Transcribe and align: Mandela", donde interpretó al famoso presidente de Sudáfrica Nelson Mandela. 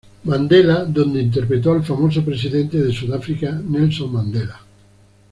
Mandela", 0.25 0.83
donde 0.85 1.21
interpretó 1.21 1.73
al 1.73 1.83
famoso 1.83 2.25
presidente 2.25 2.79
de 2.81 2.91
Sudáfrica 2.91 3.51
Nelson 3.51 4.11
Mandela. 4.11 4.59